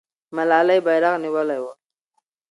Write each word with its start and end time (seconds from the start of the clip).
ملالۍ 0.35 0.79
بیرغ 0.85 1.15
نیولی 1.23 1.57
وو. 1.63 1.71